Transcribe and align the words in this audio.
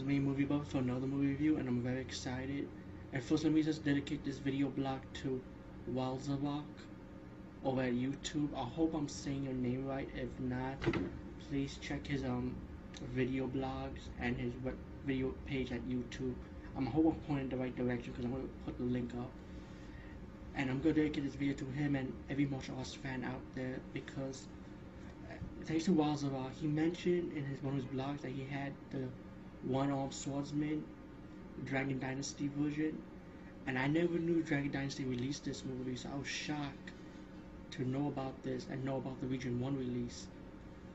guys, 0.00 0.06
me 0.06 0.18
Movie 0.18 0.44
Buff 0.44 0.68
for 0.68 0.78
another 0.78 1.06
movie 1.06 1.26
review 1.26 1.58
and 1.58 1.68
I'm 1.68 1.82
very 1.82 2.00
excited. 2.00 2.66
And 3.12 3.22
first 3.22 3.44
let 3.44 3.52
me 3.52 3.62
just 3.62 3.84
dedicate 3.84 4.24
this 4.24 4.38
video 4.38 4.68
blog 4.68 5.00
to 5.22 5.40
Walzavok 5.92 6.64
over 7.64 7.82
at 7.82 7.92
YouTube. 7.92 8.48
I 8.56 8.62
hope 8.62 8.94
I'm 8.94 9.08
saying 9.08 9.44
your 9.44 9.52
name 9.52 9.86
right. 9.86 10.08
If 10.14 10.28
not, 10.38 10.80
please 11.48 11.78
check 11.82 12.06
his 12.06 12.24
um 12.24 12.54
video 13.14 13.46
blogs 13.46 14.08
and 14.20 14.38
his 14.38 14.52
video 15.04 15.34
page 15.46 15.70
at 15.70 15.86
YouTube. 15.86 16.34
I'm 16.76 16.86
hope 16.86 17.06
I'm 17.06 17.20
pointing 17.26 17.44
in 17.44 17.50
the 17.50 17.56
right 17.56 17.76
direction 17.76 18.12
because 18.12 18.24
I'm 18.24 18.32
gonna 18.32 18.44
put 18.64 18.78
the 18.78 18.84
link 18.84 19.10
up. 19.18 19.30
And 20.54 20.70
I'm 20.70 20.80
gonna 20.80 20.94
dedicate 20.94 21.24
this 21.24 21.34
video 21.34 21.54
to 21.54 21.64
him 21.66 21.94
and 21.94 22.10
every 22.30 22.46
martial 22.46 22.76
arts 22.78 22.94
fan 22.94 23.22
out 23.24 23.42
there 23.54 23.80
because 23.92 24.46
uh, 25.30 25.34
thanks 25.64 25.84
to 25.84 25.90
Walzavok, 25.90 26.52
he 26.58 26.68
mentioned 26.68 27.32
in 27.36 27.44
his 27.44 27.62
one 27.62 27.76
of 27.76 27.82
his 27.82 27.92
blogs 27.92 28.22
that 28.22 28.30
he 28.30 28.46
had 28.50 28.72
the 28.90 29.02
one-armed 29.64 30.14
swordsman 30.14 30.84
Dragon 31.64 31.98
Dynasty 31.98 32.50
version, 32.56 33.00
and 33.66 33.78
I 33.78 33.86
never 33.86 34.18
knew 34.18 34.42
Dragon 34.42 34.70
Dynasty 34.70 35.04
released 35.04 35.44
this 35.44 35.64
movie, 35.64 35.96
so 35.96 36.08
I 36.12 36.18
was 36.18 36.28
shocked 36.28 36.90
to 37.72 37.88
know 37.88 38.08
about 38.08 38.42
this 38.42 38.66
and 38.70 38.84
know 38.84 38.96
about 38.96 39.20
the 39.20 39.26
Region 39.26 39.60
One 39.60 39.76
release. 39.76 40.26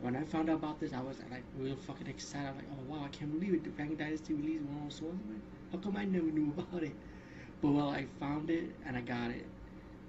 When 0.02 0.16
I 0.16 0.24
found 0.24 0.50
out 0.50 0.58
about 0.58 0.80
this, 0.80 0.94
I 0.94 1.02
was 1.02 1.18
like 1.32 1.44
real 1.58 1.76
fucking 1.76 2.08
excited. 2.08 2.48
I 2.48 2.52
was 2.52 2.58
like, 2.58 2.68
oh 2.72 2.94
wow, 2.94 3.06
I 3.06 3.10
can't 3.10 3.32
believe 3.32 3.54
it! 3.54 3.64
The 3.64 3.70
Dragon 3.70 3.96
Dynasty 3.96 4.34
released 4.34 4.64
one-armed 4.64 4.94
swordsman. 4.94 5.42
How 5.72 5.78
come 5.78 5.98
I 5.98 6.06
never 6.06 6.26
knew 6.26 6.54
about 6.58 6.84
it? 6.84 6.96
But 7.62 7.72
well, 7.72 7.90
I 7.90 8.06
found 8.20 8.50
it 8.50 8.76
and 8.86 8.98
I 8.98 9.02
got 9.02 9.32
it. 9.32 9.46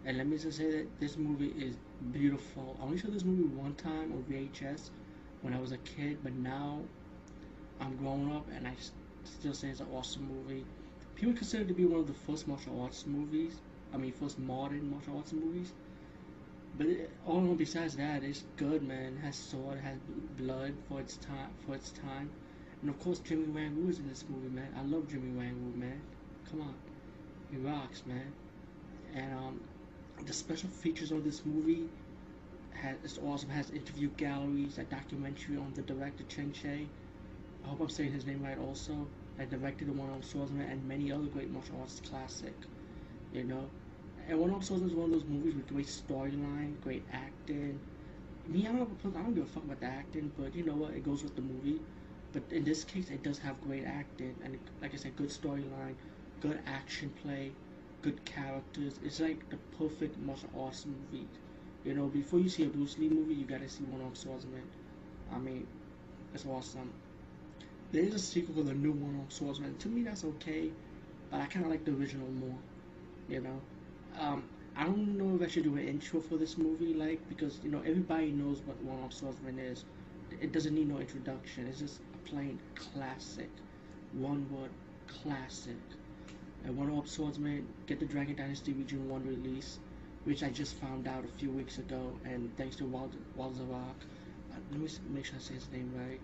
And 0.04 0.18
let 0.18 0.26
me 0.26 0.38
just 0.38 0.58
say 0.58 0.70
that 0.70 1.00
this 1.00 1.16
movie 1.16 1.52
is 1.58 1.76
beautiful. 2.12 2.76
I 2.80 2.84
only 2.84 2.98
saw 2.98 3.08
this 3.08 3.24
movie 3.24 3.42
one 3.42 3.74
time 3.74 4.12
on 4.12 4.24
VHS 4.30 4.90
when 5.42 5.52
I 5.52 5.60
was 5.60 5.72
a 5.72 5.78
kid, 5.78 6.18
but 6.22 6.32
now 6.34 6.80
I'm 7.86 7.96
grown 7.98 8.32
up 8.32 8.46
and 8.52 8.66
I 8.66 8.72
still 9.22 9.54
say 9.54 9.68
it's 9.68 9.78
an 9.78 9.86
awesome 9.94 10.26
movie. 10.26 10.64
People 11.14 11.34
consider 11.34 11.62
it 11.62 11.68
to 11.68 11.74
be 11.74 11.84
one 11.84 12.00
of 12.00 12.08
the 12.08 12.12
first 12.12 12.48
martial 12.48 12.80
arts 12.82 13.06
movies. 13.06 13.60
I 13.94 13.96
mean, 13.96 14.12
first 14.12 14.40
modern 14.40 14.90
martial 14.90 15.18
arts 15.18 15.32
movies. 15.32 15.72
But 16.76 16.88
it, 16.88 17.10
all 17.24 17.38
in 17.38 17.48
all, 17.48 17.54
besides 17.54 17.96
that, 17.96 18.24
it's 18.24 18.42
good, 18.56 18.82
man. 18.82 19.18
It 19.18 19.24
has 19.24 19.36
sword, 19.36 19.78
it 19.78 19.84
has 19.84 19.98
blood 20.36 20.74
for 20.88 21.00
its 21.00 21.16
time. 21.18 21.50
For 21.64 21.76
its 21.76 21.90
time, 21.90 22.28
and 22.80 22.90
of 22.90 22.98
course, 22.98 23.20
Jimmy 23.20 23.46
Wang 23.46 23.76
Yu 23.76 23.88
is 23.88 24.00
in 24.00 24.08
this 24.08 24.24
movie, 24.28 24.48
man. 24.48 24.74
I 24.76 24.82
love 24.82 25.08
Jimmy 25.08 25.30
Wang 25.38 25.54
Yu, 25.54 25.80
man. 25.80 26.00
Come 26.50 26.62
on, 26.62 26.74
he 27.52 27.56
rocks, 27.58 28.02
man. 28.04 28.32
And 29.14 29.32
um, 29.32 29.60
the 30.26 30.32
special 30.32 30.68
features 30.68 31.12
of 31.12 31.22
this 31.22 31.46
movie 31.46 31.88
has 32.74 32.96
it's 33.04 33.18
awesome. 33.18 33.50
It 33.50 33.54
has 33.54 33.70
interview 33.70 34.08
galleries, 34.16 34.76
a 34.78 34.84
documentary 34.84 35.56
on 35.56 35.72
the 35.74 35.82
director 35.82 36.24
Chen 36.24 36.52
Cheh 36.52 36.86
I 37.66 37.70
hope 37.70 37.80
I'm 37.80 37.88
saying 37.88 38.12
his 38.12 38.24
name 38.26 38.44
right 38.44 38.58
also, 38.58 39.08
that 39.38 39.50
directed 39.50 39.88
the 39.88 39.92
One 39.92 40.08
Armed 40.08 40.24
Swordsman 40.24 40.62
and 40.70 40.86
many 40.86 41.10
other 41.10 41.26
great 41.26 41.50
martial 41.50 41.76
arts 41.80 42.00
classic, 42.08 42.54
you 43.32 43.42
know. 43.42 43.68
And 44.28 44.38
One 44.38 44.50
Armed 44.50 44.64
Swordsman 44.64 44.90
is 44.90 44.96
one 44.96 45.06
of 45.06 45.12
those 45.12 45.24
movies 45.28 45.54
with 45.56 45.68
great 45.68 45.86
storyline, 45.86 46.80
great 46.80 47.02
acting. 47.12 47.80
Me, 48.46 48.68
I 48.68 48.72
don't, 48.72 48.88
I 49.04 49.22
don't 49.22 49.34
give 49.34 49.44
a 49.44 49.46
fuck 49.48 49.64
about 49.64 49.80
the 49.80 49.86
acting, 49.86 50.30
but 50.38 50.54
you 50.54 50.64
know 50.64 50.74
what, 50.74 50.92
it 50.92 51.04
goes 51.04 51.24
with 51.24 51.34
the 51.34 51.42
movie. 51.42 51.80
But 52.32 52.44
in 52.52 52.62
this 52.62 52.84
case, 52.84 53.10
it 53.10 53.24
does 53.24 53.38
have 53.38 53.60
great 53.62 53.84
acting, 53.84 54.36
and 54.44 54.58
like 54.80 54.94
I 54.94 54.96
said, 54.96 55.16
good 55.16 55.30
storyline, 55.30 55.96
good 56.40 56.60
action 56.66 57.12
play, 57.22 57.50
good 58.02 58.24
characters. 58.24 59.00
It's 59.04 59.18
like 59.18 59.48
the 59.50 59.56
perfect 59.76 60.18
martial 60.18 60.50
arts 60.56 60.86
movie. 60.86 61.26
You 61.84 61.94
know, 61.94 62.06
before 62.06 62.38
you 62.38 62.48
see 62.48 62.64
a 62.64 62.68
Bruce 62.68 62.96
Lee 62.98 63.08
movie, 63.08 63.34
you 63.34 63.44
gotta 63.44 63.68
see 63.68 63.82
One 63.84 64.02
Armed 64.02 64.16
Swordsman. 64.16 64.62
I 65.32 65.38
mean, 65.38 65.66
it's 66.34 66.46
awesome. 66.46 66.92
There 67.96 68.04
is 68.04 68.12
a 68.12 68.18
sequel 68.18 68.56
for 68.56 68.62
the 68.62 68.74
new 68.74 68.92
One 68.92 69.16
Armed 69.16 69.32
Swordsman. 69.32 69.74
To 69.78 69.88
me, 69.88 70.02
that's 70.02 70.22
okay, 70.22 70.70
but 71.30 71.40
I 71.40 71.46
kind 71.46 71.64
of 71.64 71.70
like 71.70 71.86
the 71.86 71.92
original 71.92 72.28
more. 72.28 72.58
You 73.26 73.40
know, 73.40 73.58
um, 74.20 74.42
I 74.76 74.84
don't 74.84 75.16
know 75.16 75.34
if 75.34 75.40
I 75.40 75.50
should 75.50 75.64
do 75.64 75.76
an 75.76 75.88
intro 75.88 76.20
for 76.20 76.36
this 76.36 76.58
movie, 76.58 76.92
like 76.92 77.26
because 77.30 77.58
you 77.64 77.70
know 77.70 77.80
everybody 77.86 78.32
knows 78.32 78.60
what 78.66 78.76
One 78.82 79.00
Armed 79.00 79.14
Swordsman 79.14 79.58
is. 79.58 79.86
It 80.42 80.52
doesn't 80.52 80.74
need 80.74 80.90
no 80.90 80.98
introduction. 80.98 81.68
It's 81.68 81.78
just 81.78 82.00
a 82.12 82.28
plain 82.28 82.58
classic, 82.74 83.48
one 84.12 84.46
word 84.52 84.72
classic. 85.22 85.80
And 86.66 86.76
One 86.76 86.90
Armed 86.90 87.08
Swordsman 87.08 87.66
get 87.86 87.98
the 87.98 88.04
Dragon 88.04 88.36
Dynasty 88.36 88.74
Region 88.74 89.08
One 89.08 89.26
release, 89.26 89.78
which 90.24 90.42
I 90.42 90.50
just 90.50 90.74
found 90.74 91.08
out 91.08 91.24
a 91.24 91.38
few 91.38 91.50
weeks 91.50 91.78
ago, 91.78 92.12
and 92.26 92.54
thanks 92.58 92.76
to 92.76 92.84
Wald 92.84 93.16
Walzavok. 93.38 93.96
Uh, 94.52 94.58
let 94.70 94.80
me 94.80 94.88
make 95.14 95.24
sure 95.24 95.36
I 95.36 95.40
say 95.40 95.54
his 95.54 95.70
name 95.72 95.90
right 95.96 96.20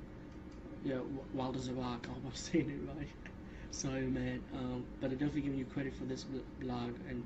yeah, 0.85 0.99
Wild 1.35 1.57
as. 1.57 1.69
I 1.69 1.73
hope 1.73 2.07
I'm 2.07 2.35
saying 2.35 2.71
it 2.71 2.97
right. 2.97 3.09
Sorry, 3.71 4.03
man. 4.03 4.43
Um, 4.55 4.85
but 5.01 5.11
I'm 5.11 5.17
definitely 5.17 5.43
giving 5.43 5.59
you 5.59 5.65
credit 5.65 5.95
for 5.95 6.05
this 6.05 6.25
blog 6.61 6.91
and 7.09 7.23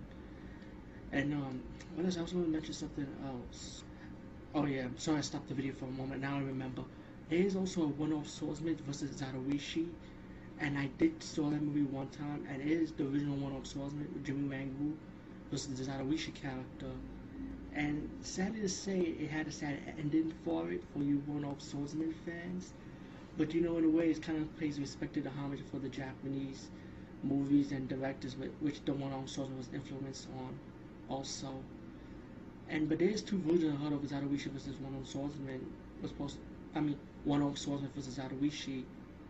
and 1.13 1.33
um, 1.35 1.63
what 1.95 2.05
else? 2.05 2.17
I 2.17 2.21
also 2.21 2.37
want 2.37 2.49
to 2.49 2.53
mention 2.53 2.75
something 2.75 3.07
else. 3.25 3.85
Oh 4.55 4.67
yeah, 4.67 4.87
sorry 4.97 5.19
I 5.19 5.21
stopped 5.21 5.49
the 5.49 5.55
video 5.55 5.73
for 5.73 5.85
a 5.87 5.91
moment. 5.91 6.21
Now 6.23 6.37
I 6.37 6.41
remember. 6.41 6.83
There 7.29 7.39
is 7.39 7.57
also 7.57 7.83
a 7.83 7.87
one-off 7.87 8.29
Swordsman 8.29 8.77
versus 8.87 9.11
Zatoichi, 9.21 9.89
and 10.61 10.79
I 10.79 10.89
did 10.99 11.23
saw 11.23 11.51
that 11.51 11.61
movie 11.61 11.83
one 11.83 12.09
time, 12.09 12.47
and 12.49 12.63
it 12.63 12.69
is 12.69 12.93
the 12.93 13.05
original 13.05 13.37
one-off 13.37 13.67
Swordsman 13.67 14.09
with 14.13 14.25
Jimmy 14.25 14.49
Wang 14.49 14.97
versus 15.51 15.79
the 15.79 15.85
Zatoichi 15.85 16.35
character. 16.35 16.91
And 17.75 18.09
sadly 18.23 18.61
to 18.61 18.69
say, 18.69 18.99
it 18.99 19.29
had 19.31 19.49
a 19.49 19.53
sad 19.53 19.79
ending 19.99 20.33
for 20.45 20.71
it 20.71 20.83
for 20.93 21.01
you 21.01 21.23
one-off 21.27 21.61
Swordsman 21.61 22.15
fans. 22.25 22.73
But 23.39 23.53
you 23.53 23.61
know, 23.61 23.77
in 23.77 23.85
a 23.85 23.89
way, 23.89 24.09
it 24.11 24.23
kind 24.23 24.41
of 24.41 24.59
pays 24.59 24.81
respected 24.81 25.27
homage 25.27 25.61
for 25.71 25.79
the 25.79 25.91
Japanese 25.91 26.69
movies 27.23 27.71
and 27.71 27.87
directors, 27.89 28.35
which 28.61 28.83
the 28.85 28.95
One 28.95 29.13
Armed 29.13 29.29
Swordsman 29.29 29.59
was 29.59 29.69
influenced 29.75 30.29
on, 30.39 30.59
also. 31.11 31.53
And 32.69 32.89
but 32.89 32.99
there's 32.99 33.23
two 33.23 33.39
versions 33.39 33.75
of 33.75 34.01
Zatoichi 34.03 34.51
versus 34.53 34.77
One 34.81 34.95
Armed 34.95 35.07
Swordsman. 35.07 35.67
Was 36.01 36.11
supposed, 36.13 36.39
I 36.75 36.81
mean, 36.81 36.99
One 37.25 37.43
Armed 37.43 37.59
Swordsman 37.59 37.91
versus 37.95 38.19
Zatoichi 38.19 38.85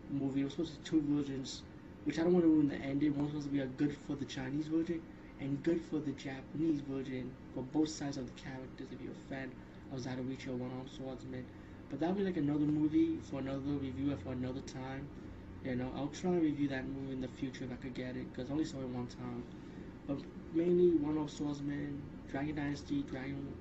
movie. 0.09 0.41
It 0.41 0.45
was 0.45 0.53
supposed 0.53 0.73
to 0.73 0.79
be 0.79 1.01
two 1.01 1.15
versions, 1.15 1.63
which 2.05 2.17
I 2.17 2.23
don't 2.23 2.33
want 2.33 2.45
to 2.45 2.49
ruin 2.49 2.69
the 2.69 2.77
ending. 2.77 3.13
One 3.13 3.25
was 3.25 3.31
supposed 3.31 3.47
to 3.47 3.53
be 3.53 3.59
a 3.59 3.65
good 3.65 3.97
for 4.07 4.15
the 4.15 4.25
Chinese 4.25 4.67
version 4.67 5.01
and 5.41 5.61
good 5.63 5.81
for 5.89 5.99
the 5.99 6.11
Japanese 6.13 6.79
version 6.81 7.29
for 7.53 7.61
both 7.61 7.89
sides 7.89 8.17
of 8.17 8.25
the 8.25 8.41
characters. 8.41 8.87
If 8.91 9.01
you're 9.01 9.11
a 9.11 9.29
fan 9.29 9.51
of 9.91 9.99
Zatoichi 9.99 10.47
or 10.47 10.55
One 10.55 10.71
Armed 10.71 10.89
Swordsman. 10.95 11.45
But 11.89 11.99
that'll 11.99 12.15
be 12.15 12.23
like 12.23 12.37
another 12.37 12.65
movie 12.65 13.17
for 13.29 13.39
another 13.39 13.59
review 13.59 14.15
for 14.23 14.33
another 14.33 14.61
time. 14.61 15.07
You 15.63 15.75
know, 15.75 15.91
I'll 15.95 16.07
try 16.07 16.31
to 16.31 16.39
review 16.39 16.67
that 16.69 16.87
movie 16.87 17.13
in 17.13 17.21
the 17.21 17.27
future 17.27 17.65
if 17.65 17.71
I 17.71 17.75
could 17.75 17.93
get 17.93 18.15
it, 18.15 18.31
because 18.31 18.49
I 18.49 18.53
only 18.53 18.65
saw 18.65 18.77
it 18.79 18.87
one 18.87 19.07
time. 19.07 19.43
But 20.07 20.19
mainly 20.53 20.97
One 20.97 21.17
Armed 21.17 21.29
Swordsman, 21.29 22.01
Dragon 22.29 22.55
Dynasty, 22.55 23.03
Dragon 23.03 23.53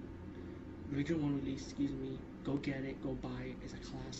Region 0.91 1.21
1 1.21 1.41
release, 1.41 1.65
excuse 1.65 1.91
me. 1.93 2.19
Go 2.45 2.55
get 2.57 2.85
it, 2.85 3.03
go 3.03 3.11
buy 3.15 3.43
it. 3.45 3.57
It's 3.65 3.73
a 3.73 3.77
classic. 3.79 4.15